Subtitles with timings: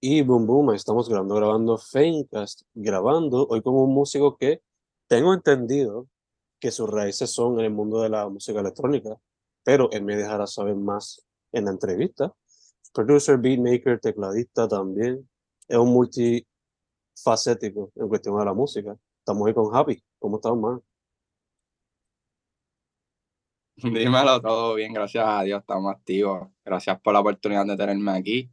[0.00, 4.62] Y boom, boom, estamos grabando, grabando Famecast, grabando hoy con un músico que
[5.08, 6.06] tengo entendido
[6.60, 9.18] que sus raíces son en el mundo de la música electrónica,
[9.64, 12.32] pero él me dejará saber más en la entrevista.
[12.92, 15.28] Producer, beatmaker, tecladista también.
[15.66, 18.96] Es un multifacético en cuestión de la música.
[19.18, 20.00] Estamos ahí con Happy.
[20.20, 20.80] ¿Cómo estás, man?
[23.74, 26.48] Dímelo, todo bien, gracias a Dios, estamos activos.
[26.64, 28.50] Gracias por la oportunidad de tenerme aquí.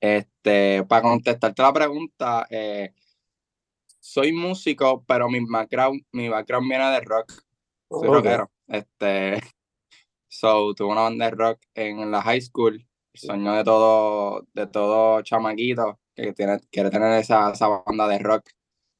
[0.00, 2.94] Este, para contestarte la pregunta, eh,
[4.00, 7.32] soy músico, pero mi background, mi background viene de rock.
[7.90, 8.50] Soy rockero.
[8.66, 9.38] Este,
[10.28, 12.86] so, tuve una banda de rock en la high school.
[13.12, 18.50] Sueño de todo, de todo chamaquito que tiene, quiere tener esa, esa banda de rock.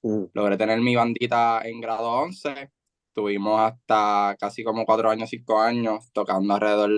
[0.03, 0.25] Mm.
[0.35, 2.71] Logré tener mi bandita en grado 11.
[3.15, 6.91] Tuvimos hasta casi como cuatro años, cinco años, tocando alrededor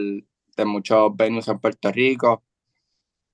[0.56, 2.42] de muchos venues en Puerto Rico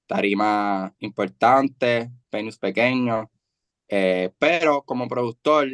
[0.09, 3.27] tarima importante, venues pequeños,
[3.89, 5.69] eh, pero como productor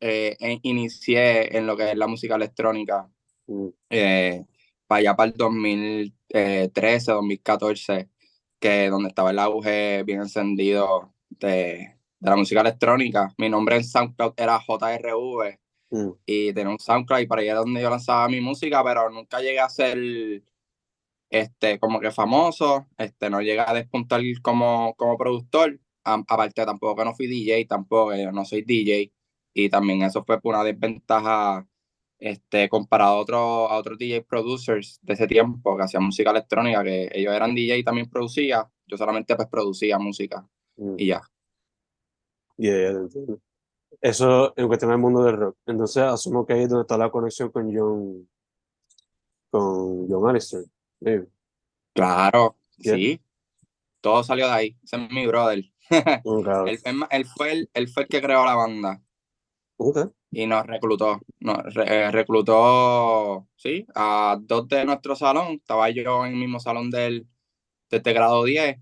[0.00, 3.10] eh, inicié en lo que es la música electrónica
[3.46, 3.68] mm.
[3.90, 4.46] eh,
[4.86, 8.08] para allá para el 2013, 2014,
[8.60, 13.34] que donde estaba el auge bien encendido de, la música electrónica.
[13.36, 15.58] Mi nombre en SoundCloud era JRV
[15.90, 16.10] mm.
[16.24, 19.60] y tenía un SoundCloud y para allá donde yo lanzaba mi música, pero nunca llegué
[19.60, 19.98] a ser
[21.30, 27.04] este, como que famoso, este, no llega a despuntar como, como productor, aparte tampoco que
[27.04, 29.12] no fui DJ, tampoco, yo no soy DJ,
[29.54, 31.66] y también eso fue una desventaja
[32.18, 33.38] este, comparado a, otro,
[33.70, 37.78] a otros DJ producers de ese tiempo que hacían música electrónica, que ellos eran DJ
[37.78, 40.94] y también producía, yo solamente pues producía música mm.
[40.98, 41.22] y ya.
[44.00, 45.56] Eso en cuestión del mundo del rock.
[45.66, 48.28] Entonces asumo que ahí es donde está la conexión con John,
[49.50, 50.64] con John Alistair.
[51.94, 53.20] Claro, sí.
[54.00, 54.78] Todo salió de ahí.
[54.84, 55.64] Ese es mi brother.
[57.10, 59.02] él, fue el, él fue el que creó la banda.
[60.30, 61.20] Y nos reclutó.
[61.40, 65.54] Nos eh, reclutó, sí, a dos de nuestro salón.
[65.54, 67.26] Estaba yo en el mismo salón del,
[67.90, 68.78] de este grado 10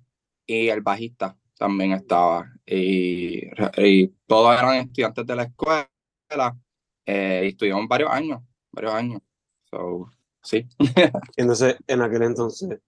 [0.47, 2.53] y el bajista también estaba.
[2.67, 5.89] Y, y todos eran estudiantes de la escuela.
[7.07, 8.41] Eh, y estuvimos varios años,
[8.73, 9.21] varios años.
[9.71, 10.11] So,
[10.45, 10.67] Sí.
[11.37, 12.79] entonces, en aquel entonces,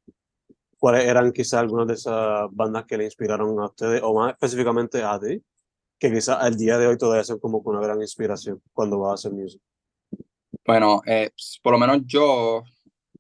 [0.78, 5.02] ¿cuáles eran quizás algunas de esas bandas que le inspiraron a ustedes, o más específicamente
[5.02, 5.42] a ti,
[5.98, 9.14] que quizás al día de hoy todavía son como una gran inspiración cuando vas a
[9.14, 9.64] hacer música?
[10.64, 11.30] Bueno, eh,
[11.62, 12.62] por lo menos yo,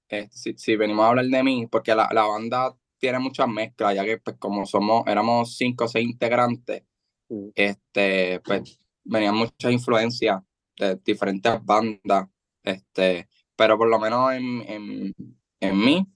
[0.08, 4.04] eh, si, venimos a hablar de mí, porque la, la banda tiene muchas mezclas, ya
[4.04, 6.82] que pues como somos, éramos cinco o seis integrantes,
[7.28, 7.48] mm.
[7.54, 10.42] este, pues venían muchas influencias
[10.78, 12.28] de diferentes bandas,
[12.62, 15.14] este, pero por lo menos en, en,
[15.60, 16.06] en mí,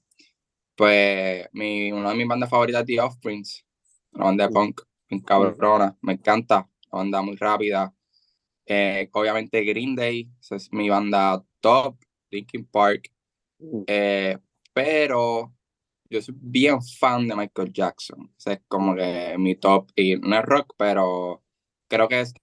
[0.77, 3.67] pues mi, una de mis bandas favoritas es The Offsprings,
[4.13, 7.95] una banda de punk, en cabrona, me encanta, una banda muy rápida.
[8.67, 11.99] Eh, obviamente Green Day, esa es mi banda top,
[12.31, 13.13] Linkin Park,
[13.87, 14.39] eh,
[14.73, 15.53] pero
[16.09, 20.37] yo soy bien fan de Michael Jackson, o es como que mi top, y no
[20.39, 21.43] es rock, pero
[21.89, 22.35] creo que es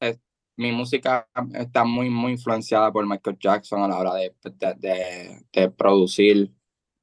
[0.58, 5.72] mi música está muy, muy influenciada por Michael Jackson a la hora de, de, de,
[5.72, 6.52] producir,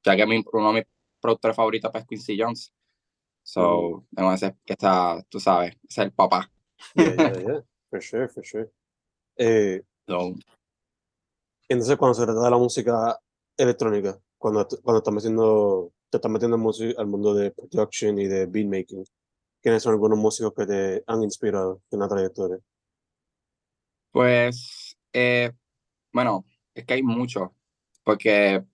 [0.04, 0.84] ya que mi, uno de mis
[1.20, 2.72] productores favoritos es Quincy Jones.
[3.42, 4.36] So, mm.
[4.64, 6.50] que está, tú sabes, es el papá.
[6.94, 7.64] Yeah, yeah, yeah.
[7.90, 8.70] For sure, for sure.
[9.36, 9.82] Eh,
[11.68, 13.18] entonces, cuando se trata de la música
[13.56, 18.46] electrónica, cuando, cuando estás metiendo, te estás metiendo en al mundo de production y de
[18.46, 19.04] beatmaking,
[19.62, 22.58] ¿quiénes son algunos músicos que te han inspirado en la trayectoria?
[24.14, 25.50] Pues, eh,
[26.12, 27.50] bueno, es que hay muchos,
[28.04, 28.64] porque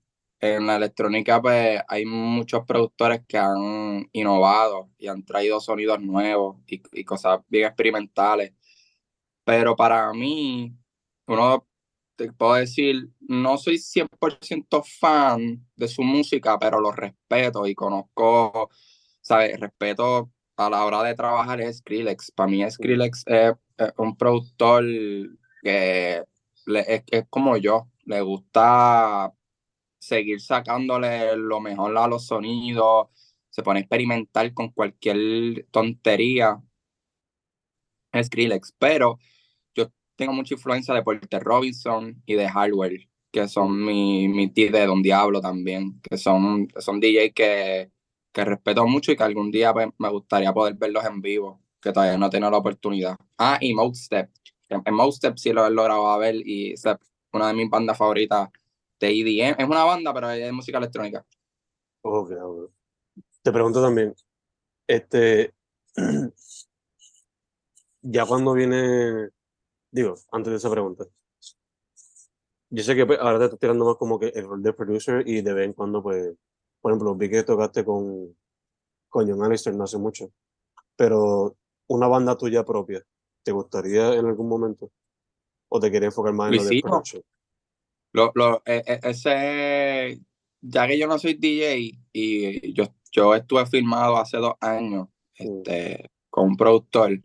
[0.41, 6.59] en la electrónica pues hay muchos productores que han innovado y han traído sonidos nuevos
[6.67, 8.53] y, cosas bien experimentales.
[9.45, 10.77] Pero para mí,
[11.27, 11.67] uno
[12.17, 18.71] te puedo decir, no soy 100% fan de su música, pero lo respeto y conozco,
[19.22, 19.59] ¿sabes?
[19.59, 22.33] Respeto a la hora de trabajar es Skrillex.
[22.33, 23.54] Para mí Skrillex es
[23.97, 24.84] un productor
[25.62, 26.24] que
[26.66, 29.32] es, como yo, le gusta
[29.98, 33.09] seguir sacándole lo mejor a los sonidos,
[33.50, 36.62] se pone a experimentar con cualquier tontería.
[38.22, 39.18] Skrillex, pero
[39.74, 44.86] yo tengo mucha influencia de Porter Robinson y de Hardware, que son mi, mi de
[44.86, 47.92] Don Diablo también, que son, son DJs que,
[48.33, 52.18] que respeto mucho y que algún día me gustaría poder verlos en vivo, que todavía
[52.18, 53.16] no he la oportunidad.
[53.38, 54.30] Ah, y Mode Step,
[54.68, 56.84] en Most Steps sí lo he logrado ver y es
[57.32, 58.50] una de mis bandas favoritas
[59.00, 59.56] de EDM.
[59.59, 61.24] Es una banda, pero es música electrónica.
[62.03, 62.32] Ok,
[63.42, 64.15] Te pregunto también,
[64.86, 65.54] este,
[68.03, 69.28] ya cuando viene,
[69.91, 71.04] digo, antes de esa pregunta,
[72.71, 75.26] yo sé que pues, ahora te estás tirando más como que el rol de producer
[75.26, 76.34] y de vez en cuando, pues,
[76.80, 78.36] por ejemplo, vi que tocaste con,
[79.09, 80.33] con John Alistair no hace mucho,
[80.97, 81.56] pero
[81.91, 83.04] una banda tuya propia,
[83.42, 84.92] ¿te gustaría en algún momento?
[85.69, 87.22] ¿O te quería enfocar más en lo de production?
[88.13, 90.21] Lo, lo, e, e, ese,
[90.60, 96.09] ya que yo no soy DJ y yo, yo estuve filmado hace dos años este,
[96.28, 97.21] con un productor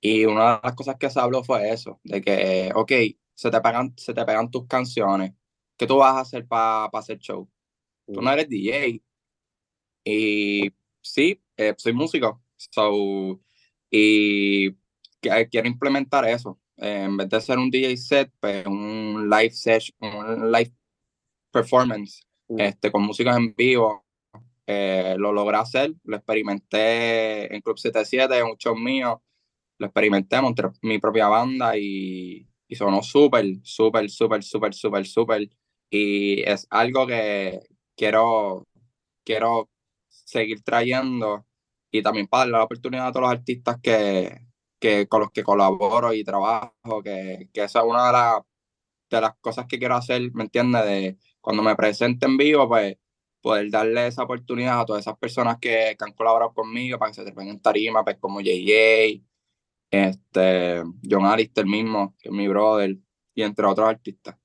[0.00, 2.92] y una de las cosas que se habló fue eso, de que, ok,
[3.32, 5.32] se te pegan, se te pegan tus canciones,
[5.76, 7.48] ¿qué tú vas a hacer para hacer show?
[8.12, 9.00] Tú no eres DJ.
[10.04, 13.40] Y sí, eh, soy músico, so,
[13.96, 14.76] y
[15.20, 16.58] quiero implementar eso.
[16.76, 20.72] en vez de ser un DJ set, pues un live session, un live
[21.52, 22.26] performance
[22.58, 24.04] este, con música en vivo.
[24.66, 29.22] Eh, lo logré hacer, lo experimenté en Club 77, en un show mío,
[29.78, 35.48] lo experimenté, monté mi propia banda y, y sonó súper, súper, súper, súper, súper, súper.
[35.88, 37.60] Y es algo que
[37.94, 38.66] quiero,
[39.22, 39.70] quiero
[40.08, 41.46] seguir trayendo
[41.94, 44.48] y también para darle la oportunidad a todos los artistas que,
[44.80, 48.42] que con los que colaboro y trabajo, que, que esa es una de, las
[49.10, 50.84] de las cosas que quiero hacer, ¿me entiendes?
[50.84, 52.96] De cuando me presente en vivo, pues
[53.40, 57.22] poder darle esa oportunidad a todas esas personas que, han colaborado conmigo para que se
[57.22, 59.22] trepen en tarima, pues como JJ,
[59.92, 62.96] este, John Alistair mismo, que es mi brother,
[63.34, 64.36] y entre otros artistas.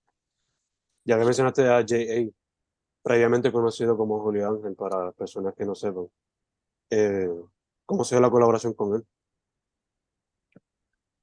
[1.03, 2.29] Ya que mencionaste a JA,
[3.01, 6.09] previamente conocido como Julio Ángel, para personas que no sepan,
[6.89, 7.29] eh,
[7.85, 9.05] ¿cómo se dio la colaboración con él?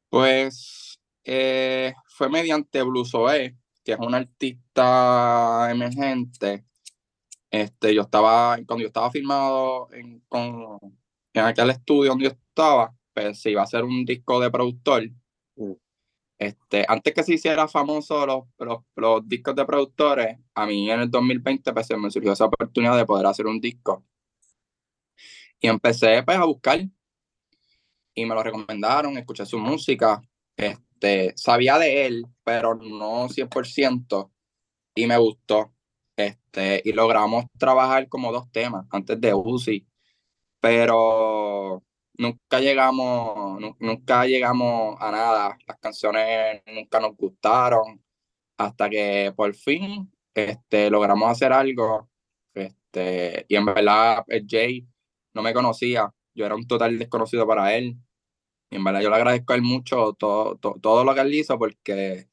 [0.09, 6.65] Pues eh, fue mediante Bluesoe, que es un artista emergente.
[7.51, 10.79] Este, yo estaba, cuando yo estaba filmado en, con,
[11.33, 15.09] en aquel estudio donde yo estaba, pues se iba a hacer un disco de productor.
[15.57, 15.73] Mm.
[16.39, 21.01] Este, antes que se hiciera famoso los, los, los, discos de productores, a mí en
[21.01, 24.05] el 2020 pues, me surgió esa oportunidad de poder hacer un disco.
[25.61, 26.81] Y empecé pues, a buscar
[28.17, 30.21] y me lo recomendaron, escuché su música.
[30.57, 34.33] Este, sabía de él, pero no 100%,
[34.97, 35.73] y me gustó.
[36.17, 39.87] Este, y logramos trabajar como dos temas antes de Uzi,
[40.61, 41.85] pero
[42.19, 45.59] nunca llegamos, nunca llegamos a nada.
[45.67, 48.03] Las canciones nunca nos gustaron,
[48.59, 52.09] hasta que por fin este, logramos hacer algo.
[52.55, 54.87] Este, y en verdad, Jay
[55.37, 57.97] no me conocía, yo era un total desconocido para él.
[58.71, 61.59] Y en verdad yo le agradezco a él mucho todo, todo, lo que él hizo
[61.59, 62.29] porque,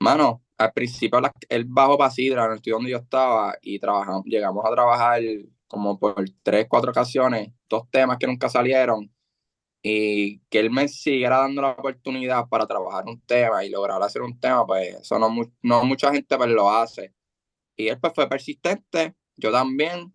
[0.00, 4.24] mano, al principio él bajó para Sidra, en el estudio donde yo estaba, y trabajamos,
[4.24, 5.22] llegamos a trabajar
[5.68, 9.12] como por tres, cuatro ocasiones, dos temas que nunca salieron,
[9.82, 14.22] y que él me siguiera dando la oportunidad para trabajar un tema y lograr hacer
[14.22, 15.30] un tema, pues eso no,
[15.62, 17.14] no mucha gente pues, lo hace.
[17.76, 20.12] Y él pues fue persistente, yo también,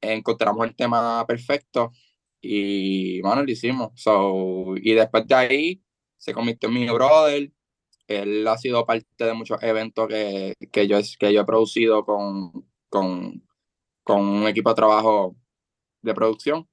[0.00, 1.92] encontramos el tema perfecto
[2.40, 3.92] y, bueno, lo hicimos.
[3.96, 5.82] So, y después de ahí
[6.16, 7.52] se convirtió en mi brother.
[8.08, 12.68] Él ha sido parte de muchos eventos que, que, yo, que yo he producido con,
[12.88, 13.46] con,
[14.02, 15.36] con un equipo de trabajo
[16.02, 16.68] de producción.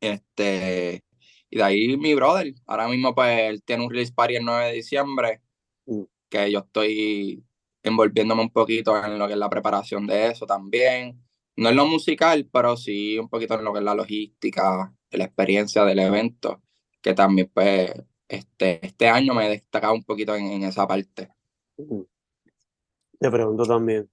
[0.00, 1.04] Este,
[1.50, 2.54] y de ahí mi brother.
[2.66, 5.42] Ahora mismo, pues, él tiene un release party el 9 de diciembre,
[5.86, 6.02] mm.
[6.28, 7.44] que yo estoy
[7.82, 11.18] envolviéndome un poquito en lo que es la preparación de eso también
[11.56, 15.24] no en lo musical, pero sí un poquito en lo que es la logística, la
[15.24, 16.62] experiencia del evento,
[17.00, 17.92] que también pues
[18.28, 21.30] este, este año me he destacado un poquito en, esa parte.
[21.76, 24.08] Te pregunto también,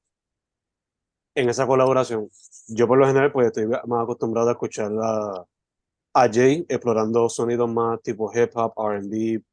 [1.36, 2.30] en esa colaboración,
[2.68, 5.46] yo por lo general pues estoy más acostumbrado a escuchar a,
[6.34, 9.44] Jay explorando sonidos más tipo hip hop, R&B,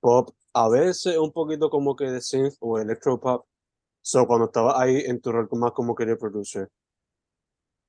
[0.00, 3.46] pop, a veces un poquito como que de synth o electro pop.
[4.02, 6.68] So cuando estaba ahí en tu rol más como querer producer,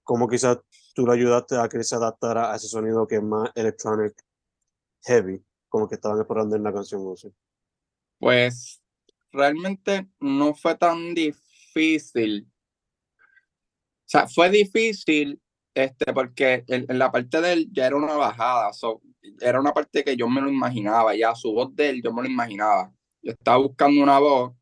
[0.06, 0.60] cómo quizás
[0.94, 4.14] tú lo ayudaste a que se adaptara a ese sonido que es más electronic
[5.04, 7.02] heavy, como que estaban explorando en la canción
[8.20, 8.82] Pues
[9.32, 12.48] realmente no fue tan difícil.
[13.18, 15.42] O sea, fue difícil
[15.74, 18.72] este, porque en, la parte de él ya era una bajada,
[19.42, 22.22] era una parte que yo me lo imaginaba, ya su voz de él yo me
[22.22, 22.94] lo imaginaba.
[23.22, 24.54] Yo estaba buscando una voz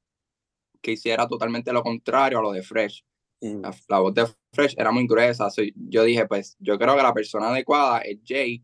[0.81, 3.05] que hiciera totalmente lo contrario a lo de Fresh.
[3.43, 3.61] Mm.
[3.89, 5.49] La, voz de Fresh era muy gruesa.
[5.75, 8.63] yo dije, pues yo creo que la persona adecuada es Jay,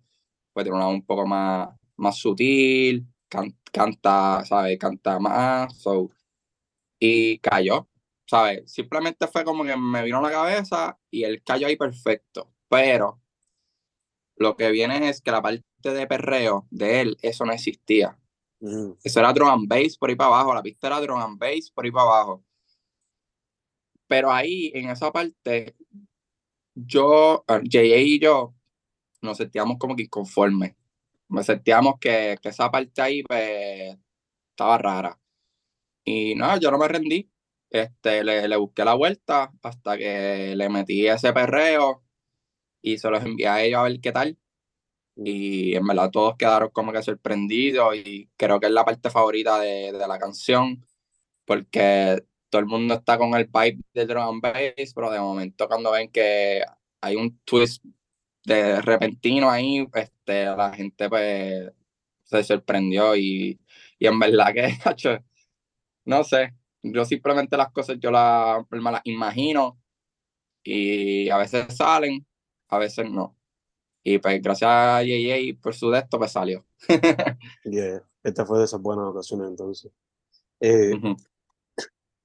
[0.53, 3.05] pues tiene una voz un poco más, más sutil,
[3.71, 4.79] canta, ¿sabes?
[4.79, 5.83] Canta más.
[6.97, 7.89] y cayó,
[8.25, 8.71] ¿sabes?
[8.71, 12.49] Simplemente fue como que me vino a la cabeza y él cayó ahí perfecto.
[12.69, 13.21] Pero
[14.37, 18.17] lo que viene es que la parte de perreo de él, eso no existía.
[18.61, 21.37] Mm, Eso era drum and bass por ahí para abajo, la pista era drum and
[21.37, 22.45] bass por ahí para abajo.
[24.09, 25.75] Pero ahí, en esa parte,
[26.75, 27.97] yo, ah, J.A.
[27.97, 28.55] y yo,
[29.21, 30.75] nos sentíamos como que inconformes.
[31.29, 33.97] Me sentíamos que, que esa parte ahí pues,
[34.51, 35.19] estaba rara.
[36.05, 37.29] Y no, yo no me rendí.
[37.71, 42.03] Este, le, le busqué la vuelta hasta que le metí ese perreo
[42.81, 44.37] y se los envié a ellos a ver qué tal.
[45.15, 49.59] Y en verdad todos quedaron como que sorprendidos y creo que es la parte favorita
[49.59, 50.85] de, de la canción
[51.45, 55.67] porque todo el mundo está con el pipe del drum and bass, pero de momento
[55.67, 56.61] cuando ven que
[57.01, 57.83] hay un twist
[58.45, 61.71] de repentino ahí, este, la gente pues
[62.23, 63.59] se sorprendió y,
[63.97, 64.73] y en verdad que,
[66.05, 66.53] no sé,
[66.83, 69.79] yo simplemente las cosas yo las, me las imagino
[70.63, 72.25] y a veces salen,
[72.67, 73.35] a veces no.
[74.03, 76.65] Y pues gracias a JJ por su de esto pues salió.
[77.65, 78.01] yeah.
[78.23, 79.91] Esta fue de esas buenas ocasiones entonces.
[80.59, 81.15] Eh, Ujú.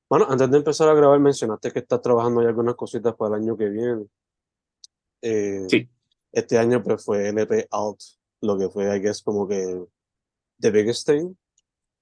[0.09, 3.43] Bueno, antes de empezar a grabar, mencionaste que estás trabajando en algunas cositas para el
[3.43, 4.07] año que viene.
[5.23, 5.89] Eh, Sí.
[6.33, 8.01] Este año pues fue LP Alt,
[8.41, 9.85] lo que fue, I guess, como que
[10.61, 11.35] the biggest thing.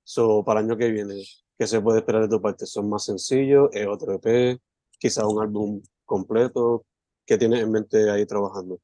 [0.04, 1.22] So, para el año que viene,
[1.58, 2.64] ¿qué se puede esperar de tu parte?
[2.64, 3.68] ¿Son más sencillos?
[3.72, 4.58] ¿Es otro EP?
[4.98, 6.86] ¿Quizás un álbum completo?
[7.26, 8.80] ¿Qué tienes en mente ahí trabajando?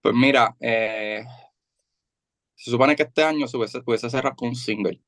[0.00, 1.24] Pues mira, eh,
[2.54, 5.02] se supone que este año se hubiese, pudiese cerrar con un single.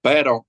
[0.00, 0.46] Pero,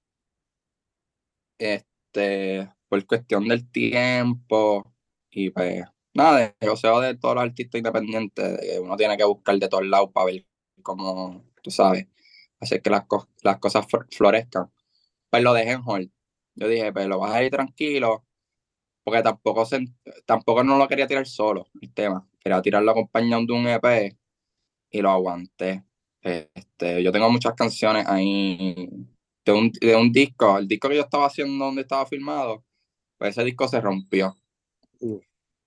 [1.58, 4.94] este, por cuestión del tiempo
[5.30, 5.84] y pues,
[6.14, 10.12] nada, de deseo de todos los artistas independientes, uno tiene que buscar de todos lados
[10.14, 10.46] para ver
[10.84, 12.08] cómo, tú sabes,
[12.60, 14.72] hacer que las, co- las cosas flor- florezcan.
[15.30, 16.12] Pues lo dejé en hold.
[16.56, 18.26] Yo dije, pues lo vas a ir tranquilo,
[19.04, 19.66] porque tampoco,
[20.26, 22.28] tampoco no lo quería tirar solo, el tema.
[22.40, 24.18] Quería tirarlo acompañado de un EP
[24.92, 25.86] y lo aguanté.
[26.22, 28.90] Este, yo tengo muchas canciones ahí
[29.46, 30.58] de un, de un disco.
[30.58, 32.64] El disco que yo estaba haciendo donde estaba filmado,
[33.18, 34.36] pues ese disco se rompió.
[35.02, 35.18] Mm.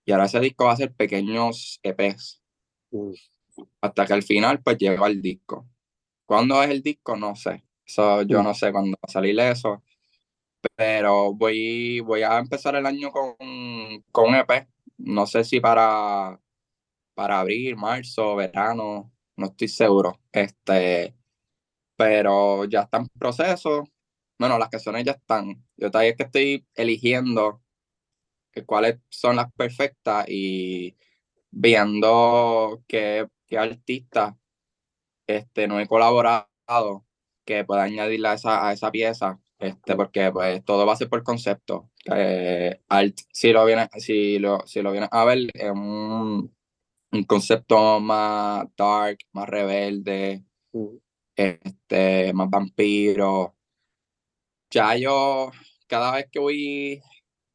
[0.06, 2.42] Y ahora ese disco va a ser pequeños EPs.
[2.90, 3.12] Mm,
[3.80, 5.66] Hasta que al final, pues llega el disco.
[6.26, 7.16] ¿Cuándo es el disco?
[7.16, 7.64] No sé.
[7.84, 8.44] Eso, yo Mm.
[8.44, 9.82] no sé cuándo va a salir eso.
[10.76, 13.34] Pero voy, voy a empezar el año con,
[14.12, 14.68] con un EP.
[14.98, 16.40] No sé si para,
[17.14, 20.20] para abril, marzo, verano, no estoy seguro.
[20.32, 21.16] Este,
[21.98, 23.84] pero ya está en proceso.
[24.38, 25.64] Bueno, las canciones ya están.
[25.76, 27.60] Yo todavía que estoy eligiendo
[28.52, 30.96] que cuáles son las perfectas y
[31.50, 34.34] viendo qué, qué artistas
[35.26, 37.06] este, no he colaborado
[37.44, 41.08] que pueda añadirle a esa, a esa pieza, este, porque pues todo va a ser
[41.08, 41.90] por concepto.
[42.14, 46.54] Eh, Alt, si lo vienes, si lo, si lo vienes a ver, es un,
[47.12, 50.96] un concepto más dark, más rebelde, mm,
[51.38, 53.56] este, más vampiro.
[54.70, 55.50] Ya yo,
[55.86, 57.02] cada vez que voy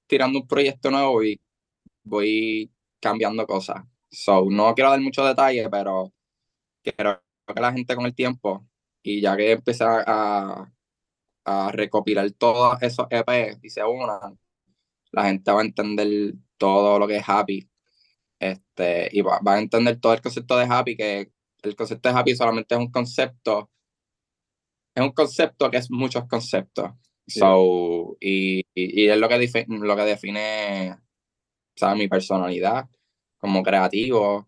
[0.07, 1.41] tirando un proyecto nuevo, voy,
[2.03, 3.83] voy cambiando cosas.
[4.09, 6.13] So, no quiero dar muchos detalles, pero
[6.83, 8.65] quiero que la gente con el tiempo,
[9.03, 10.71] y ya que empecé a,
[11.45, 14.39] a recopilar todos esos EP y se unan,
[15.11, 17.69] la gente va a entender todo lo que es Happy.
[18.39, 21.31] Este, y va, va a entender todo el concepto de Happy, que
[21.63, 23.69] el concepto de Happy solamente es un concepto,
[24.95, 26.91] es un concepto que es muchos conceptos.
[27.25, 27.39] Sí.
[27.39, 30.97] So, y, y, y es lo que, dife- lo que define
[31.75, 31.97] ¿sabes?
[31.97, 32.89] mi personalidad
[33.37, 34.47] como creativo,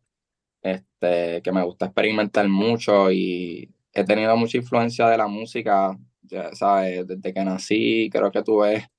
[0.62, 6.54] este, que me gusta experimentar mucho y he tenido mucha influencia de la música, ya
[6.54, 8.90] sabes, desde que nací, creo que tuve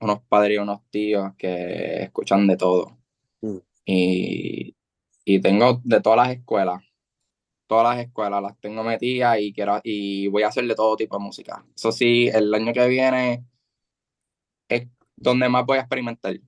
[0.00, 2.98] unos padres y unos tíos que escuchan de todo.
[3.40, 3.58] Mm.
[3.86, 4.74] Y,
[5.24, 6.82] y tengo de todas las escuelas,
[7.66, 11.18] todas las escuelas las tengo metidas y quiero y voy a hacer de todo tipo
[11.18, 11.64] de música.
[11.74, 13.44] Eso sí, el año que viene
[14.68, 16.38] es donde más voy a experimentar.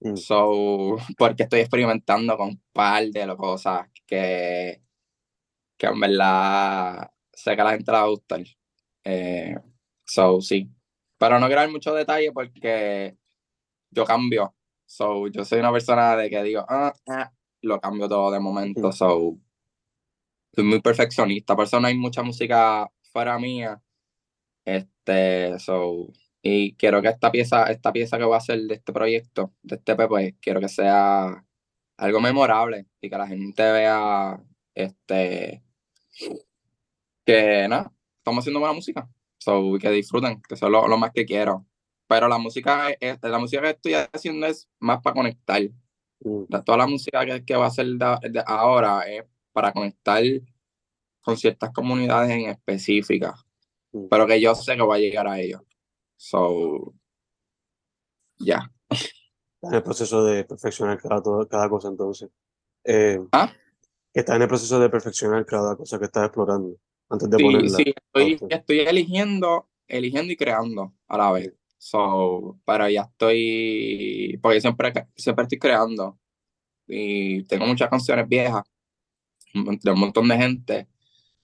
[0.00, 0.16] mm.
[0.16, 4.82] So, porque estoy experimentando con un par de cosas que,
[5.76, 8.42] que en verdad sé que a la gente le va a gustar.
[9.04, 9.56] Eh,
[10.04, 10.70] so, sí.
[11.18, 13.16] Pero no quiero dar mucho detalle porque
[13.90, 14.54] yo cambio.
[14.86, 18.88] So, yo soy una persona de que digo, ah, ah, lo cambio todo de momento.
[18.88, 18.92] Ujú.
[18.92, 19.38] So,
[20.54, 21.54] soy muy perfeccionista.
[21.56, 23.80] Por eso no hay mucha música fuera mía.
[24.64, 26.08] Este, so,
[26.42, 29.76] y quiero que esta pieza, esta pieza que voy a hacer de este proyecto, de
[29.76, 31.44] este EP, pues quiero que sea
[31.98, 34.40] algo memorable y que la gente vea
[34.74, 35.62] este
[37.24, 39.08] que nada, estamos haciendo buena música.
[39.38, 41.66] So, que disfruten, que eso es lo, lo más que quiero.
[42.06, 45.62] Pero la música, es- la música que estoy haciendo es más para conectar.
[46.20, 50.22] Mm, toda la música que, que va a hacer de- de ahora es para conectar
[51.20, 53.44] con ciertas comunidades en específicas,
[53.92, 54.06] Mm.
[54.08, 55.62] pero que yo sé que va a llegar a ellos.
[56.16, 56.94] So,
[58.38, 58.70] ya.
[58.88, 62.30] Está en el proceso de perfeccionar cada, todo- cada cosa entonces.
[62.84, 63.52] Eh, ¿Ah?
[64.12, 66.76] que está en el proceso de perfeccionar cada cosa que estás explorando
[67.08, 67.68] antes de Sí, ponerla.
[67.76, 71.52] sí, estoy, estoy eligiendo, eligiendo y creando a la vez.
[71.78, 76.18] So, pero ya estoy, porque siempre, siempre estoy creando
[76.86, 78.62] y tengo muchas canciones viejas
[79.54, 80.88] de un montón de gente,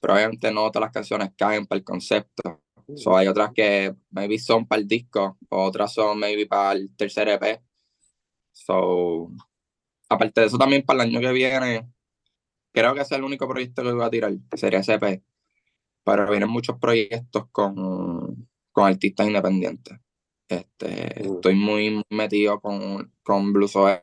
[0.00, 2.62] pero obviamente no todas las canciones caen para el concepto.
[2.94, 7.28] So, hay otras que maybe son para el disco, otras son maybe para el tercer
[7.28, 7.60] EP.
[8.52, 9.30] So,
[10.08, 11.88] aparte de eso, también para el año que viene,
[12.72, 15.22] creo que ese es el único proyecto que voy a tirar, que sería ese EP.
[16.04, 19.98] Pero vienen muchos proyectos con, con artistas independientes.
[20.48, 21.34] Este, Mm.
[21.36, 24.02] Estoy muy, muy metido con, con Blues OE,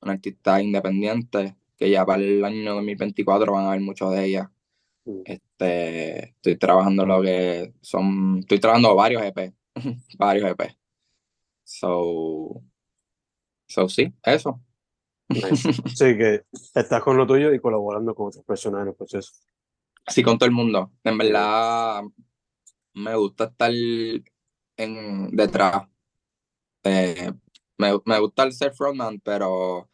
[0.00, 4.48] un artista independiente, que ya para el año 2024 van a haber muchos de ellas.
[5.04, 5.22] Mm.
[5.24, 9.54] Este, estoy trabajando lo que son, estoy trabajando varios EP,
[10.18, 10.76] varios EP.
[11.64, 12.62] So,
[13.66, 14.60] so sí, eso.
[15.28, 15.72] Nice.
[15.94, 16.42] Sí, que
[16.74, 19.32] estás con lo tuyo y colaborando con otras personas en el proceso.
[20.06, 20.92] Sí, con todo el mundo.
[21.02, 22.02] En verdad,
[22.92, 23.70] me gusta estar
[24.76, 25.88] en, detrás.
[26.82, 27.32] Eh,
[27.78, 29.88] me, me gusta el ser frontman, pero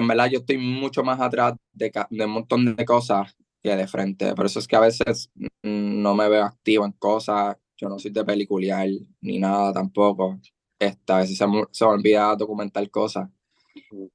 [0.00, 3.86] en verdad yo estoy mucho más atrás de, de un montón de cosas que de
[3.86, 4.34] frente.
[4.34, 5.30] Por eso es que a veces
[5.62, 7.56] no me veo activo en cosas.
[7.76, 8.88] Yo no soy de peliculear
[9.20, 10.40] ni nada tampoco.
[10.78, 13.28] Esta, a veces se me, se me olvida documentar cosas.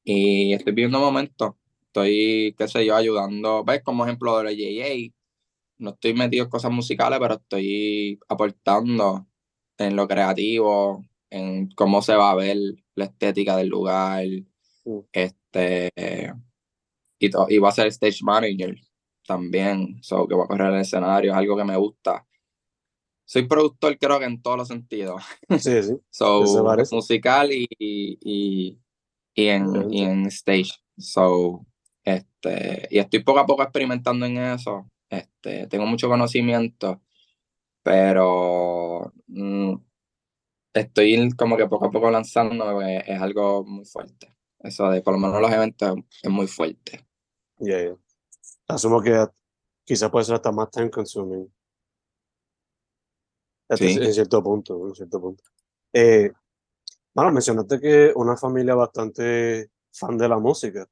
[0.04, 1.54] Y estoy viviendo momentos.
[1.88, 3.63] Estoy, qué sé yo, ayudando.
[3.63, 3.82] ¿Ves?
[3.84, 5.13] Como ejemplo de la JA.
[5.77, 9.27] No estoy metido en cosas musicales, pero estoy aportando
[9.77, 12.58] en lo creativo, en cómo se va a ver
[12.96, 14.25] la estética del lugar.
[14.86, 15.00] Mm.
[15.12, 15.45] Este,
[17.20, 18.76] y, to- y voy a ser stage manager
[19.28, 20.02] también.
[20.04, 22.26] So, que voy a correr el escenario, es algo que me gusta.
[23.26, 25.24] Soy productor, creo que en todos los sentidos.
[25.60, 25.98] Sí, sí.
[26.10, 26.44] So,
[26.91, 28.80] musical y, y,
[29.34, 30.04] y, en, y Excelente.
[30.04, 30.72] en stage.
[30.98, 31.65] So,
[32.04, 34.89] este, y estoy poco a poco experimentando en eso.
[35.10, 37.02] Este, tengo mucho conocimiento,
[37.84, 39.76] pero mm,
[40.74, 44.35] estoy como que poco a poco lanzándome, porque es algo muy fuerte.
[44.65, 47.06] Eso de por lo menos los eventos es muy fuerte.
[47.60, 47.95] Ya, ya.
[48.67, 49.28] Asumo que
[49.84, 51.54] quizás puede ser hasta más time consuming.
[53.69, 53.97] Hasta Sí.
[54.01, 55.43] En cierto punto, en cierto punto.
[55.93, 56.32] Eh,
[57.13, 60.88] bueno, mencionaste que una familia bastante fan de la música.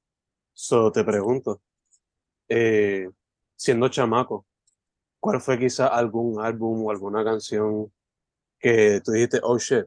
[0.54, 1.62] So, te pregunto,
[2.48, 3.10] eh,
[3.56, 4.46] siendo chamaco,
[5.20, 7.92] ¿cuál fue quizás algún álbum o alguna canción
[8.60, 9.86] que tú dijiste, oh shit,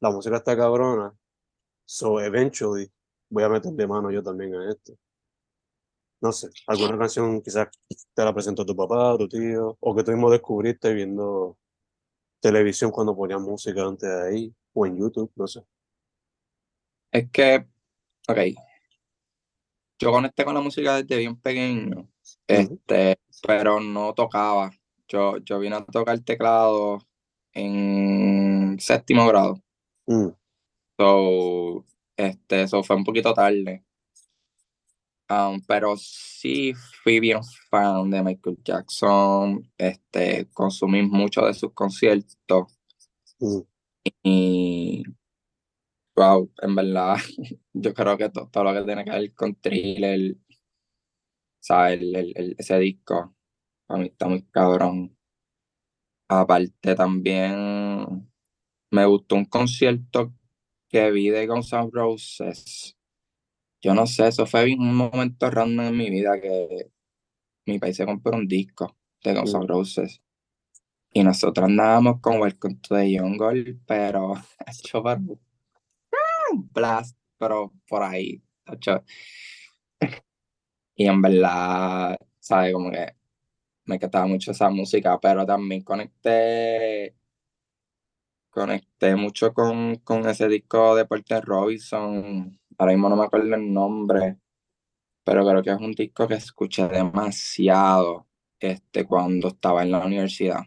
[0.00, 1.14] la música está cabrona,
[1.90, 2.88] so eventually
[3.28, 4.96] voy a meterle mano yo también a esto?
[6.20, 7.68] No sé, alguna canción quizás
[8.14, 11.58] te la presentó tu papá, tu tío, o que tú mismo descubriste viendo
[12.40, 15.62] televisión cuando ponían música antes de ahí, o en YouTube, no sé.
[17.10, 17.66] Es que,
[18.28, 18.38] ok,
[19.98, 22.08] yo conecté con la música desde bien pequeño,
[22.46, 24.70] este, pero no tocaba.
[25.08, 26.98] Yo, yo vine a tocar teclado
[27.52, 29.56] en séptimo grado.
[30.06, 30.28] Mm,
[31.00, 31.86] So,
[32.16, 33.84] este, eso fue un poquito tarde.
[35.28, 36.72] Um, pero sí
[37.04, 39.62] fui bien fan de Michael Jackson.
[39.78, 42.26] Este, consumí mucho de sus conciertos.
[43.40, 43.60] mm,
[44.24, 45.04] Y
[46.16, 47.16] wow, en verdad,
[47.72, 50.36] yo creo que to- todo lo que tiene que ver con Thriller,
[51.60, 52.00] ¿sabes?
[52.00, 53.34] El, el- el- ese disco,
[53.86, 55.16] para mí está muy cabrón.
[56.28, 58.30] Aparte también
[58.90, 60.34] me gustó un concierto
[60.90, 62.96] que vi de Guns N' Roses.
[63.80, 66.90] Yo no sé, eso fue un momento random en mi vida que
[67.64, 69.66] mi país se compró un disco de Guns N'.
[69.66, 70.20] Roses.
[71.12, 74.34] Y nosotros andábamos con Welcome to the Jungle, pero
[74.66, 75.20] hecho para
[76.52, 79.04] un blast, pero por ahí, hecho.
[80.94, 82.72] Y en verdad, ¿sabes?
[82.72, 83.14] Como que
[83.86, 87.16] me encantaba mucho esa música, pero también conecté,
[88.50, 92.58] conecté mucho con, con ese disco de Porter Robinson.
[92.78, 94.38] Ahora mismo no me acuerdo el nombre,
[95.24, 98.26] pero creo que es un disco que escuché demasiado
[98.60, 100.62] este, cuando estaba en la universidad.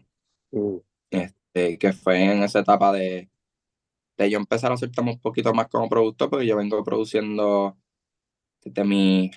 [0.52, 3.30] mm, Este, que fue en esa etapa de,
[4.18, 7.78] de yo empezar a soltarme un poquito más como productor, porque yo vengo produciendo
[8.64, 9.30] desde mi,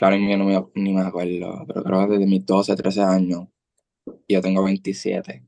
[0.00, 3.48] ahora mismo no me, ni me acuerdo, pero creo que desde mis 12, 13 años,
[4.26, 5.44] y yo tengo 27.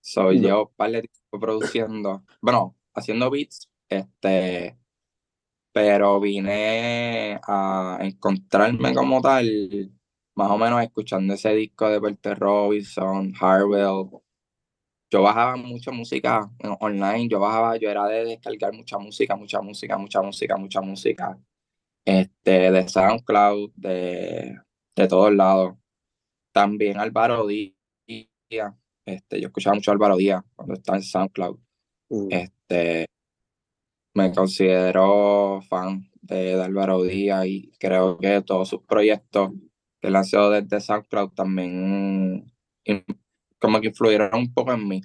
[0.00, 0.48] Soy No.
[0.48, 4.78] yo un par de produciendo, bueno, haciendo beats, este,
[5.72, 9.92] pero vine a encontrarme como tal,
[10.34, 14.08] más o menos escuchando ese disco de Walter Robinson, Harwell.
[15.10, 16.48] Yo bajaba mucha música
[16.80, 21.38] online, yo bajaba, yo era de descargar mucha música, mucha música, mucha música, mucha música,
[22.04, 24.58] este, de SoundCloud, de,
[24.96, 25.76] de todos lados.
[26.52, 28.74] También Álvaro Díaz,
[29.14, 31.58] este, yo escuchaba mucho a Álvaro Díaz cuando estaba en SoundCloud.
[32.10, 32.28] Mm.
[32.30, 33.06] Este,
[34.14, 39.50] me considero fan de, Álvaro Díaz y creo que todos sus proyectos
[40.00, 42.52] que lanzó desde SoundCloud también
[43.58, 45.00] como que influyeron un poco en mí.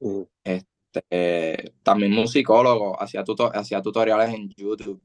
[0.00, 0.22] Mm.
[0.44, 5.02] Este, también musicólogo, hacía, hacía tutoriales en YouTube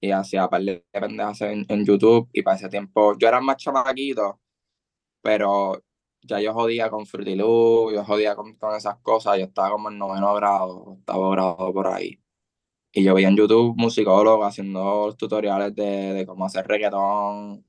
[0.00, 3.56] y hacía par de pendejas en, en, YouTube y para ese tiempo yo era más
[3.58, 4.40] chamaquito,
[5.22, 5.82] pero
[6.22, 9.90] ya yo jodía con Fruity Loop, yo jodía con, con esas cosas, yo estaba como
[9.90, 12.20] en noveno grado, octavo grado por ahí.
[12.92, 17.64] Y yo veía en YouTube musicólogos haciendo tutoriales de, de cómo hacer reggaetón.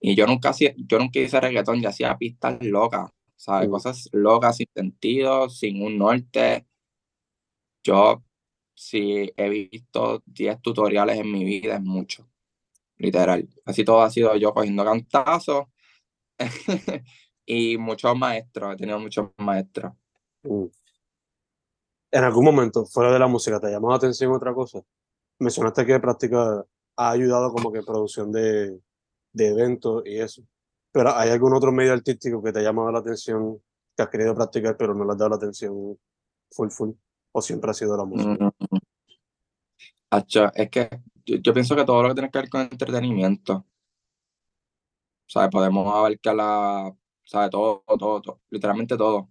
[0.00, 3.68] Y yo nunca, yo nunca hice reggaetón, yo hacía pistas locas, ¿sabes?
[3.68, 6.66] Cosas locas, sin sentido, sin un norte.
[7.82, 8.22] Yo,
[8.74, 12.28] si he visto 10 tutoriales en mi vida, es mucho,
[12.98, 13.48] literal.
[13.64, 15.66] Así todo ha sido yo cogiendo cantazos
[17.46, 19.92] y muchos maestros, he tenido muchos maestros.
[20.42, 20.66] Mm
[22.16, 24.80] en algún momento, fuera de la música, ¿te llamó la atención otra cosa?
[25.38, 26.64] Mencionaste que práctica
[26.96, 28.80] ha ayudado como que producción de,
[29.32, 30.42] de eventos y eso.
[30.92, 33.60] Pero ¿hay algún otro medio artístico que te ha llamado la atención,
[33.94, 35.98] que has querido practicar, pero no le has dado la atención
[36.50, 36.92] full full?
[37.32, 38.30] ¿O siempre ha sido la música?
[38.30, 40.20] Mm.
[40.54, 40.88] es que
[41.26, 43.66] yo, pienso que todo lo que tiene que ver con entretenimiento,
[45.26, 45.50] ¿sabes?
[45.50, 47.50] Podemos abarcar la, ¿sabes?
[47.50, 49.30] Todo, todo, todo, literalmente todo.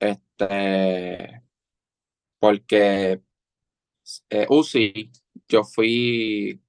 [0.00, 1.42] Este,
[2.38, 3.22] porque
[4.30, 5.10] eh, Uzi,
[5.48, 6.60] yo fui,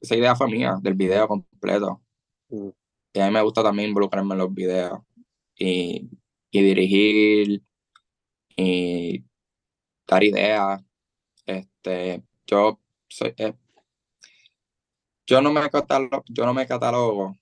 [0.00, 2.02] esa idea fue mía, del video completo.
[2.50, 2.70] Mm.
[3.14, 5.00] Y a mí me gusta también involucrarme en los videos
[5.56, 6.08] y,
[6.52, 7.62] dirigir
[8.56, 9.24] y
[10.06, 10.82] dar ideas.
[11.46, 13.54] Este, yo soy, eh,
[15.26, 17.36] yo no me catalogo, yo no me catalogo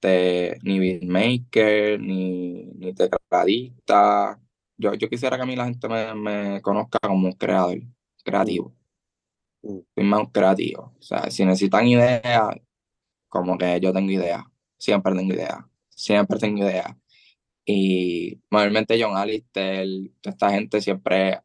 [0.00, 4.40] este, ni beatmaker, ni, ni tecladista,
[4.76, 7.80] yo, yo quisiera que a mí la gente me, conozca como un creador,
[8.24, 8.74] creativo.
[9.62, 9.78] Mm.
[9.94, 10.94] Soy más creativo.
[10.98, 12.56] O sea, si necesitan ideas,
[13.28, 14.42] como que yo tengo ideas.
[14.78, 15.58] Siempre tengo ideas.
[15.90, 16.94] Siempre tengo ideas.
[17.66, 21.40] Y mayormente John Alistair, esta gente siempre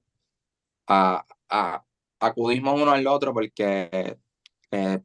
[0.88, 1.86] a, a,
[2.20, 4.18] acudimos uno al otro porque
[4.72, 5.00] eh,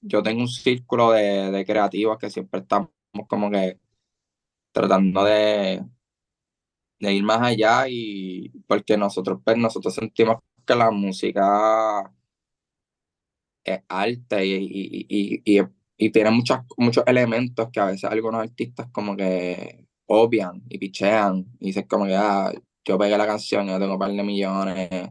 [0.00, 2.90] yo tengo un círculo de, de creativos que siempre estamos
[3.28, 3.78] como que
[4.72, 5.84] tratando de,
[7.00, 12.12] de ir más allá y porque nosotros, pues, nosotros sentimos que la música
[13.64, 15.62] es arte y, y,
[15.96, 21.46] y, tiene muchos, muchos elementos que a veces algunos artistas como que obvian y pichean
[21.58, 22.52] y dicen como que ah,
[22.84, 25.10] yo pegué la canción, yo tengo un par de millones,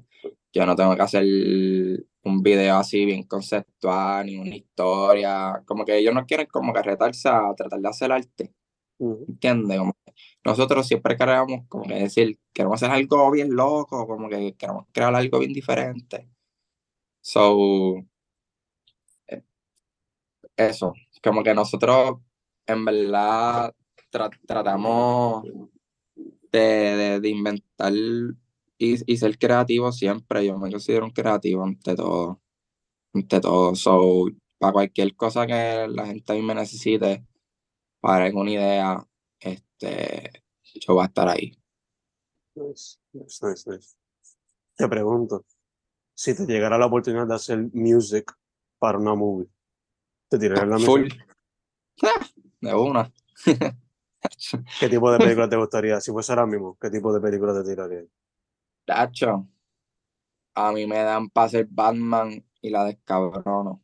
[0.53, 1.23] yo no tengo que hacer
[2.23, 6.81] un video así bien conceptual ni una historia, como que ellos no quieren como que
[6.83, 8.53] retarse a tratar de hacer arte,
[8.99, 9.79] ¿entiendes?
[10.43, 15.13] nosotros siempre queremos como que decir, queremos hacer algo bien loco, como que queremos crear
[15.15, 16.29] algo bien diferente.
[17.21, 17.97] So,
[19.27, 19.43] eh,
[20.57, 22.19] eso, como que nosotros
[22.65, 23.73] en verdad
[24.47, 25.43] tratamos
[26.51, 27.93] de, de, inventar
[28.79, 30.45] y, y, ser creativos siempre.
[30.45, 32.41] Yo me considero un creativo ante todo.
[33.13, 33.75] Ante todo.
[33.75, 34.25] So,
[34.57, 37.25] para cualquier cosa que la gente a mí me necesite,
[37.99, 39.07] para alguna idea,
[39.39, 41.51] este, yo voy a estar ahí.
[44.75, 45.45] Te pregunto,
[46.13, 48.33] si te llegara la oportunidad de hacer music
[48.77, 49.49] para una movie,
[50.29, 51.07] ¿te tirarías la Full.
[52.61, 53.11] De una.
[54.79, 56.01] ¿Qué tipo de película te gustaría?
[56.01, 58.03] Si fuese ahora mismo, ¿qué tipo de película te tiraría?
[58.89, 59.47] Tacho,
[60.55, 63.83] a mí me dan para ser Batman y la descabrono.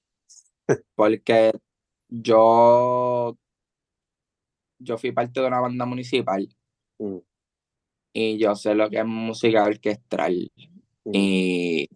[0.96, 1.52] Porque
[2.10, 3.38] yo
[4.80, 6.48] yo fui parte de una banda municipal
[7.00, 7.18] mm.
[8.14, 10.52] y yo sé lo que es música orquestral.
[11.06, 11.12] Mm.
[11.14, 11.90] Y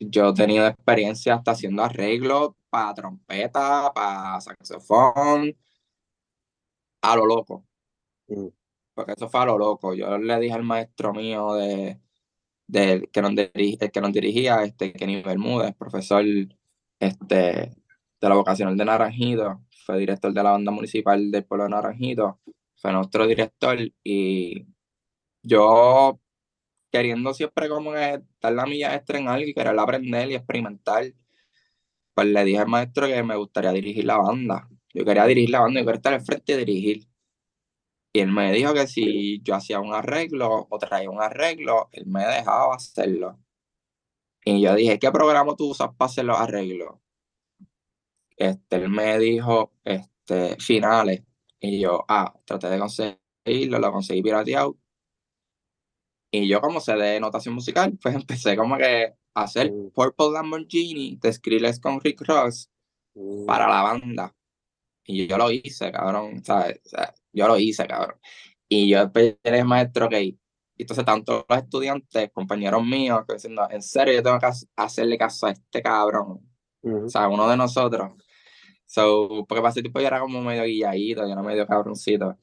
[0.00, 5.56] yo he tenido experiencia hasta haciendo arreglos para trompeta, para saxofón,
[7.02, 7.64] a lo loco.
[8.28, 8.48] Mm.
[8.94, 9.94] Porque eso fue a lo loco.
[9.94, 12.00] Yo le dije al maestro mío de,
[12.72, 13.32] que, nos
[13.92, 16.24] que nos dirigía, este, Kenny Bermúdez, profesor
[17.00, 21.70] este, de la vocacional de Naranjito, fue director de la banda municipal del pueblo de
[21.70, 22.40] Naranjito,
[22.76, 24.66] fue nuestro director y
[25.42, 26.20] yo
[26.90, 31.04] queriendo siempre como que dar la milla extra en algo y querer aprender y experimentar,
[32.14, 34.68] pues le dije al maestro que me gustaría dirigir la banda.
[34.94, 37.06] Yo quería dirigir la banda, yo quería estar al frente y dirigir.
[38.16, 42.06] Y él me dijo que si yo hacía un arreglo o traía un arreglo, él
[42.06, 43.38] me dejaba hacerlo.
[44.42, 46.98] Y yo dije, ¿qué programa tú usas para hacer los arreglos?
[48.38, 51.24] Este, él me dijo, este, finales.
[51.60, 54.78] Y yo, ah, traté de conseguirlo, lo conseguí pirateado.
[56.30, 59.90] Y yo, como sé de notación musical, pues empecé como que a hacer mm.
[59.90, 62.70] Purple Lamborghini de Skrillex con Rick Ross
[63.46, 63.70] para mm.
[63.70, 64.36] la banda.
[65.04, 66.80] Y yo lo hice, cabrón, ¿sabes?
[66.82, 68.18] Sea, yo lo hice, cabrón.
[68.68, 70.36] Y yo después el maestro que
[70.76, 75.16] y entonces tanto los estudiantes, compañeros míos, que diciendo, en serio, yo tengo que hacerle
[75.16, 76.40] caso a este cabrón.
[76.82, 78.12] O sea, uno de nosotros.
[78.84, 82.38] So, porque para ese tipo yo era como medio guilladito, yo era medio cabroncito.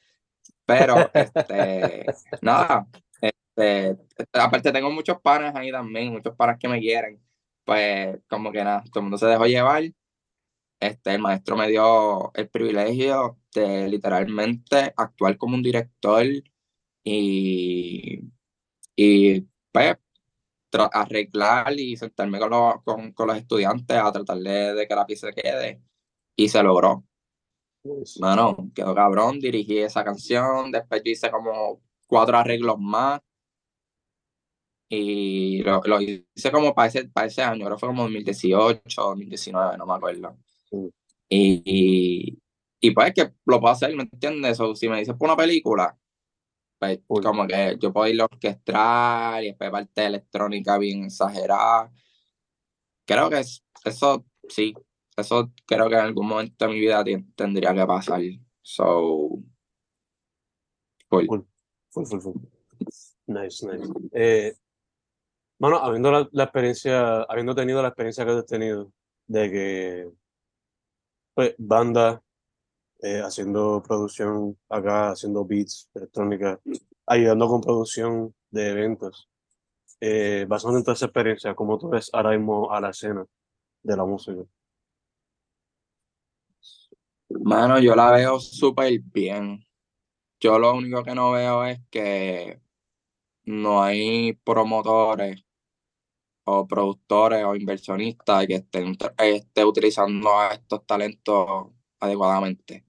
[0.66, 2.06] Pero, este,
[2.42, 2.88] nada,
[3.22, 3.98] este,
[4.34, 7.22] aparte tengo muchos panes ahí también, muchos panes que me quieren.
[7.64, 9.84] Pues, como que nada, todo el mundo se dejó llevar.
[10.88, 16.26] Este, el maestro me dio el privilegio de literalmente actuar como un director
[17.04, 18.20] y,
[18.96, 19.42] y
[19.72, 19.98] pues,
[20.92, 25.32] arreglar y sentarme con los, con, con los estudiantes a tratar de, que la pieza
[25.32, 25.82] quede
[26.36, 27.06] y se logró.
[28.20, 33.22] Bueno, quedó cabrón, dirigí esa canción, después yo hice como cuatro arreglos más
[34.90, 39.02] y lo, lo hice como para ese, para ese año, creo que fue como 2018,
[39.02, 40.38] 2019, no me acuerdo.
[41.30, 42.40] Y,
[42.80, 44.60] y, pues que lo puedo hacer, ¿me entiendes?
[44.60, 45.98] O si me dices por una película,
[46.80, 51.92] pues como que yo puedo ir a orquestar y después parte electrónica bien exagerada.
[53.06, 53.40] Creo que
[53.86, 54.74] eso sí,
[55.16, 57.04] eso creo que en algún momento de mi vida
[57.36, 58.22] tendría que pasar.
[58.62, 59.40] So,
[61.10, 61.28] cool.
[61.90, 62.36] Full, full, full,
[63.28, 63.90] Nice, nice.
[64.12, 64.54] Eh,
[65.58, 68.92] bueno, habiendo la, la, experiencia, habiendo tenido la experiencia que has tenido
[69.28, 70.12] de que
[71.34, 72.22] pues, banda
[73.02, 76.60] eh, haciendo producción acá, haciendo beats, electrónica,
[77.06, 79.30] ayudando con producción de eventos.
[80.00, 83.26] Eh, basando en toda esa experiencia, ¿cómo tú ves ahora mismo a la escena
[83.82, 84.44] de la música?
[87.30, 89.66] Mano, yo la veo súper bien.
[90.40, 92.62] Yo lo único que no veo es que
[93.46, 95.44] no hay promotores
[96.46, 98.96] o productores o inversionistas que estén,
[99.66, 101.68] utilizando a estos talentos
[102.00, 102.86] adecuadamente.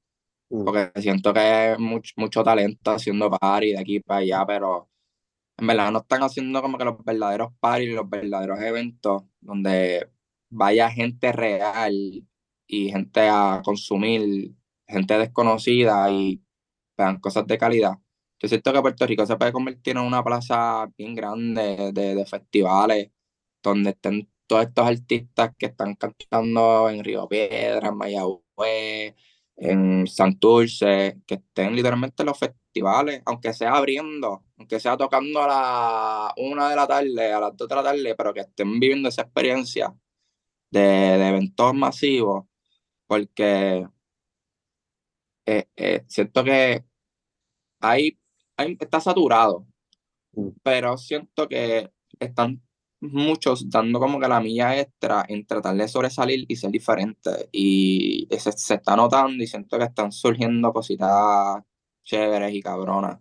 [0.50, 0.64] Mm.
[0.64, 4.88] Porque siento que hay mucho, mucho talento haciendo party de aquí para allá, pero
[5.58, 10.10] en verdad no están haciendo como que los verdaderos party, los verdaderos eventos donde
[10.50, 11.92] vaya gente real
[12.66, 14.54] y gente a consumir,
[14.86, 16.42] gente desconocida y
[16.96, 17.94] vean cosas de calidad.
[18.40, 22.26] Yo siento que Puerto Rico se puede convertir en una plaza bien grande de, de
[22.26, 23.10] festivales
[23.70, 29.14] donde estén todos estos artistas que están cantando en Río Piedra, en Mayagüez,
[29.56, 35.46] en Santurce, que estén literalmente en los festivales, aunque sea abriendo, aunque sea tocando a
[35.48, 39.08] la una de la tarde, a las dos de la tarde, pero que estén viviendo
[39.08, 39.94] esa experiencia
[40.70, 42.46] de, de eventos masivos,
[43.06, 43.86] porque
[45.46, 46.84] eh, eh, siento que
[47.80, 48.18] hay,
[48.56, 49.66] hay, está saturado,
[50.32, 50.48] mm.
[50.62, 52.62] pero siento que están
[53.12, 57.48] muchos dando como que la milla extra en tratar de sobresalir y ser diferente.
[57.52, 61.62] Y se, se está notando y siento que están surgiendo cositas
[62.02, 63.18] chéveres y cabronas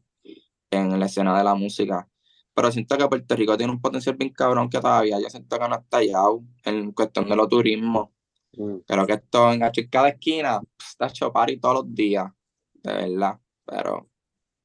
[0.72, 2.08] en la escena de la música.
[2.54, 5.68] Pero siento que Puerto Rico tiene un potencial bien cabrón que todavía yo siento que
[5.68, 8.14] no está estallado en cuestión de lo turismo.
[8.54, 8.78] Mm.
[8.86, 12.32] Creo que esto en cada esquina está hecho y todos los días,
[12.84, 13.40] de verdad.
[13.66, 14.08] Pero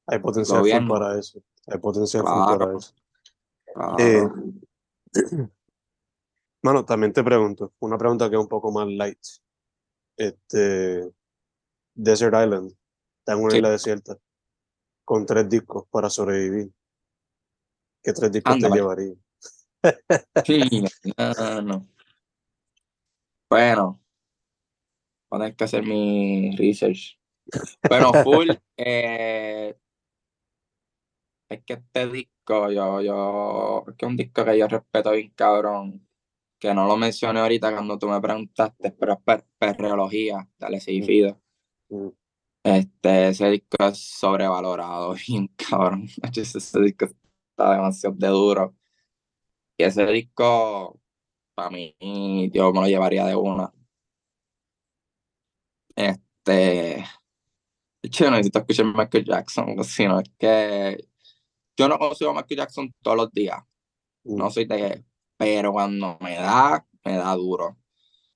[0.05, 1.41] hay potencial para eso.
[1.67, 2.93] Hay potencial para eso.
[3.97, 4.27] Eh,
[6.61, 9.19] Mano, también te pregunto, una pregunta que es un poco más light.
[10.17, 11.09] Este,
[11.93, 12.75] Desert Island,
[13.19, 14.17] está en una isla desierta,
[15.05, 16.71] con tres discos para sobrevivir.
[18.03, 19.15] ¿Qué tres discos te llevaría?
[20.45, 20.83] sí,
[21.17, 21.87] no, no.
[23.49, 23.99] Bueno,
[25.29, 27.19] voy que hacer mi research.
[27.87, 29.75] Bueno, full, eh,
[31.49, 35.31] es que este disco, yo, yo, es que es un disco que yo respeto bien
[35.35, 36.07] cabrón,
[36.59, 41.41] que no lo mencioné ahorita cuando tú me preguntaste, pero es perreología, dale seguido.
[41.89, 42.05] Mm.
[42.07, 42.11] Mm.
[42.63, 46.07] Este, ese disco es sobrevalorado, bien cabrón.
[46.35, 48.75] Ese disco está demasiado de duro.
[49.77, 50.99] Y ese disco,
[51.55, 51.95] para mí,
[52.53, 53.71] yo me lo llevaría de una.
[55.95, 57.03] Este,
[58.03, 61.08] yo necesito escuchar Michael Jackson, sino es que
[61.79, 63.57] yo no consigo a Michael Jackson todos los días,
[64.25, 65.05] No Mm, soy de...
[65.37, 67.77] Pero cuando me da, me da duro.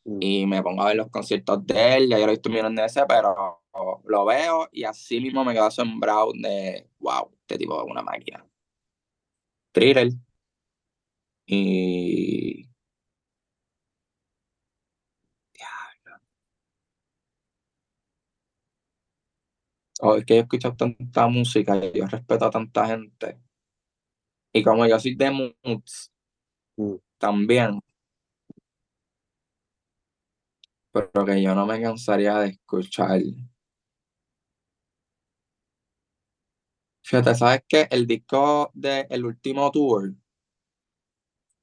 [0.06, 2.49] mm, Y me pongo a ver los conciertos de él, ya yo lo he visto
[2.49, 3.62] de veces, pero
[4.06, 8.45] lo veo y así mismo me quedo asombrado de, wow, este tipo es una máquina.
[9.73, 10.13] Thriller.
[11.45, 12.72] Y...
[20.05, 23.39] Oh, es que yo he escuchado tanta música y yo respeto a tanta gente.
[24.53, 26.11] Y como yo soy de moods
[26.77, 26.95] mm.
[27.17, 27.79] también,
[30.91, 33.21] pero que yo no me cansaría de escuchar.
[37.01, 37.87] Fíjate, ¿sabes qué?
[37.89, 40.13] El disco de El Último Tour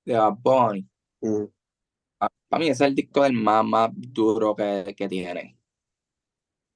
[0.05, 0.89] de Bad Bunny,
[1.23, 1.45] Mm,
[2.49, 5.59] para mí ese es el disco del más, más duro que, que tiene.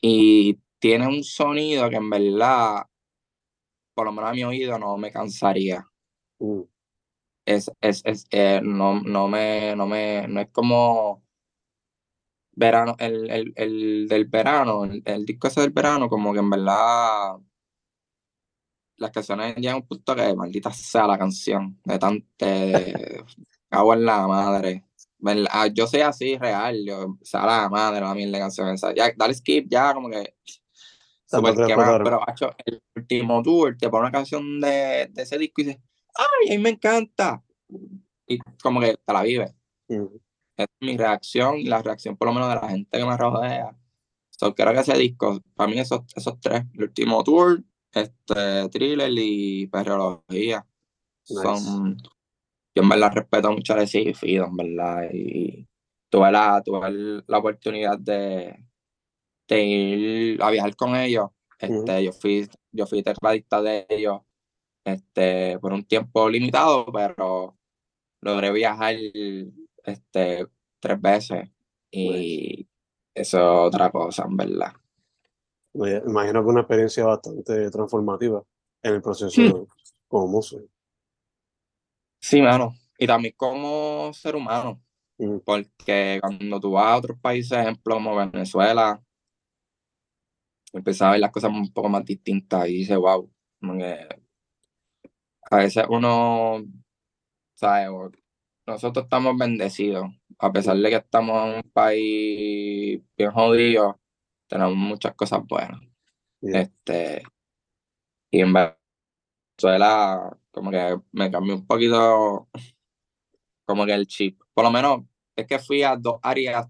[0.01, 2.85] Y tiene un sonido que en verdad,
[3.95, 5.87] por lo menos a mi oído, no me cansaría.
[6.39, 6.61] mm,
[7.47, 11.23] Es, es, es, eh, no, no me, no me, no es como
[12.53, 16.51] verano, el, el, el del verano, el, el disco ese del verano, como que en
[16.51, 17.37] verdad
[18.97, 22.25] las canciones llegan a un punto que maldita sea la canción, de tanto
[23.69, 24.85] cago en la madre.
[25.51, 29.35] Ah, Yo soy así real, yo, sea la madre, la mierda de sea, Ya, dale
[29.35, 30.35] skip, ya como que
[31.27, 32.05] super que explotaron.
[32.05, 35.83] pero macho, el último tour te pone una canción de, de ese disco y dices,
[36.15, 37.43] ¡ay, a mí me encanta!
[38.27, 39.55] Y como que te la vives.
[39.89, 40.07] Mm,
[40.57, 43.77] es mi reacción y la reacción por lo menos de la gente que me rodea.
[44.31, 49.11] So, creo que ese disco, para mí esos, esos tres, el último tour, este thriller
[49.15, 50.67] y perreología,
[51.23, 51.97] son,
[52.75, 55.67] yo en verdad respeto mucho a Fido, en verdad, y
[56.11, 58.57] tuve la, tuve la oportunidad de,
[59.49, 64.21] de ir a viajar con ellos, este, yo fui, yo fui tecladista de ellos,
[64.85, 67.57] este, por un tiempo limitado, pero
[68.21, 68.97] logré viajar
[69.85, 70.47] este,
[70.81, 71.51] tres veces
[71.91, 72.67] y
[73.15, 74.73] eso es otra cosa, en verdad.
[75.75, 78.43] Oye, imagino que una experiencia bastante transformativa
[78.83, 79.69] en el proceso
[80.09, 80.67] como músico.
[82.21, 82.75] Sí, mano.
[82.99, 84.85] Y también como ser humano,
[85.19, 89.01] Mm, porque cuando tú vas a otros países, ejemplo como Venezuela,
[90.75, 93.31] empiezas a ver las cosas un poco más distintas y dices, wow,
[95.51, 96.65] a veces uno,
[97.55, 97.89] ¿sabes?
[98.67, 100.07] Nosotros estamos bendecidos,
[100.39, 104.01] a pesar de que estamos en un país bien jodido,
[104.49, 105.81] tenemos muchas cosas buenas.
[106.41, 107.23] Este,
[108.31, 108.53] y en
[109.59, 112.49] Venezuela, como que me cambió un poquito,
[113.67, 114.41] como que el chip.
[114.55, 115.03] Por lo menos
[115.37, 116.67] es que fui a dos áreas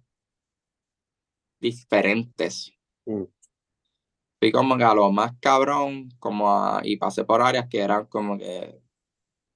[1.61, 2.73] diferentes.
[3.07, 3.25] Mm,
[4.44, 8.04] Fui como que a lo más cabrón, como a, y pasé por áreas que eran
[8.09, 8.78] como que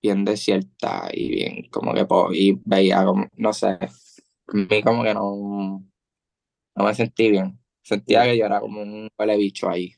[0.01, 3.79] bien desiertas y bien, como que, po- y veía como, no sé, a
[4.55, 5.85] mí como que no,
[6.75, 7.61] no me sentí bien.
[7.83, 9.93] Sentía que yo era como un huele bicho ahí,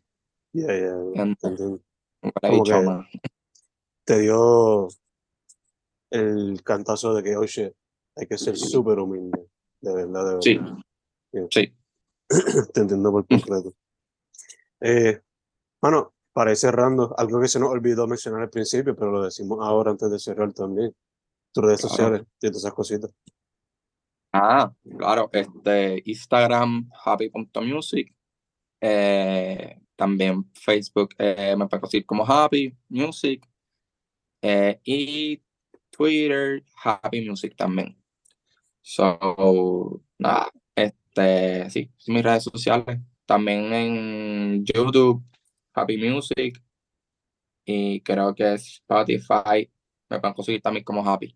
[0.53, 3.07] yeah, yeah, un huele bicho más.
[4.05, 4.89] Te dio
[6.11, 7.77] el cantazo de que, oye,
[8.17, 9.47] hay que ser súper humilde.
[9.83, 10.41] De verdad, de verdad.
[10.41, 10.61] Sí,
[11.33, 11.47] Yeah.
[11.53, 11.77] sí.
[12.75, 13.73] Te entiendo por completo.
[14.81, 15.21] Eh,
[15.81, 19.59] bueno, para ir cerrando, algo que se nos olvidó mencionar al principio, pero lo decimos
[19.63, 20.95] ahora antes de cerrar también.
[21.53, 21.95] Tus redes Claro.
[21.95, 23.11] sociales y todas esas cositas.
[24.33, 28.15] Ah, claro, este, Instagram, happy.music.
[28.83, 33.47] eh, también Facebook eh, me puede conseguir como Happy Music.
[34.43, 35.43] eh, y
[35.91, 38.01] Twitter, Happy Music también.
[38.81, 43.01] So, nada, este, sí, mis redes sociales.
[43.31, 45.23] También en YouTube,
[45.73, 46.61] Happy Music.
[47.65, 49.71] Y creo que Spotify
[50.09, 51.33] me pueden conseguir también como Happy.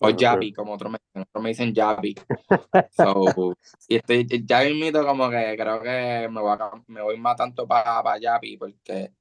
[0.00, 0.10] O.
[0.10, 2.14] Yapi, como otros me, otros me dicen Yapi.
[2.90, 3.56] So,
[3.88, 7.66] y estoy, ya invito como que creo que me voy, a me voy más tanto
[7.66, 9.12] para pa Yapi porque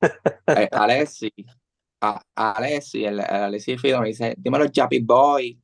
[0.46, 1.30] eh, Alessi,
[2.00, 5.60] a, Alessi, el, el Alessi Fido me dice, dímelo Yapi Boy.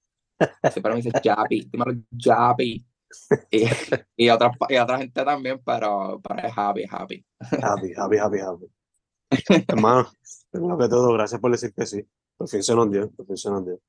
[0.71, 2.90] Siempre me dice Yapi, dímelo Yapi.
[3.51, 3.65] Y,
[4.17, 7.25] y, otra, y otra gente también, pero, pero es Happy, Happy.
[7.41, 9.65] Happy, happy, happy, happy.
[9.69, 10.09] Hermano,
[10.51, 12.07] primero que todo, gracias por decir que sí.
[12.37, 13.81] Por fin se nos dio, por fin se nos dio.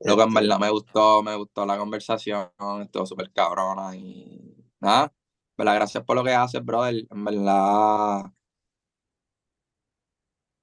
[0.00, 2.50] Lo que en Este, verdad me gustó, me gustó la conversación,
[2.82, 5.12] estuvo súper cabrona y nada,
[5.56, 5.74] ¿verdad?
[5.76, 7.06] Gracias por lo que haces, brother.
[7.10, 8.24] En verdad,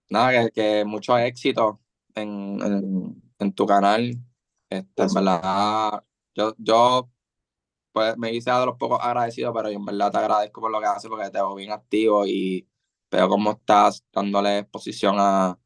[0.09, 1.79] nada, que, que mucho éxito
[2.15, 4.11] en, en, en tu canal.
[4.69, 6.03] Este, en verdad,
[6.35, 7.09] yo, yo
[7.91, 10.79] pues, me hice de los pocos agradecidos, pero yo en verdad te agradezco por lo
[10.79, 12.67] que haces porque te veo bien activo y
[13.09, 15.57] veo cómo estás dándole exposición a,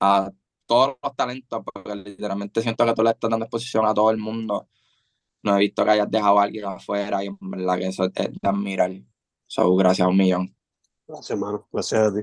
[0.00, 0.32] a
[0.66, 4.18] todos los talentos, porque literalmente siento que tú le estás dando exposición a todo el
[4.18, 4.68] mundo.
[5.42, 8.12] No he visto que hayas dejado a alguien afuera y en verdad que eso es
[8.12, 8.90] de admirar.
[9.46, 10.54] So, gracias a un millón.
[11.06, 11.66] Gracias, hermano.
[11.72, 12.20] Gracias a ti.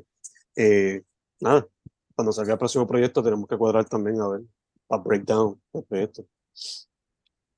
[0.58, 1.04] Eh,
[1.40, 1.68] nada,
[2.16, 4.42] cuando salga el próximo proyecto tenemos que cuadrar también a ver,
[4.90, 6.26] a breakdown del proyecto.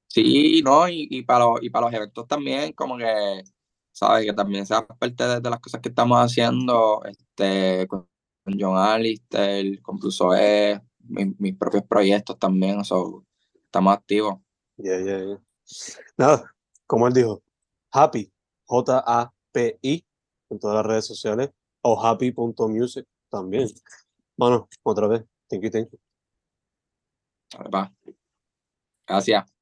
[0.07, 3.43] Sí, no, y, y, para los, y para los eventos también, como que,
[3.91, 4.25] ¿sabes?
[4.25, 8.07] Que también sea parte de, las cosas que estamos haciendo, este, con
[8.59, 13.25] John Alistair, con Plusoe, mis propios proyectos también, so,
[13.65, 14.35] estamos activos.
[14.77, 15.41] Yeah, yeah, yeah.
[16.17, 16.55] Nada,
[16.85, 17.43] como él dijo,
[17.91, 18.31] Happy,
[18.65, 20.05] J-A-P-I,
[20.49, 21.49] en todas las redes sociales,
[21.81, 23.69] o happy.music también.
[24.37, 25.99] Bueno, otra vez, thank you, thank you.
[29.07, 29.56] Gracias.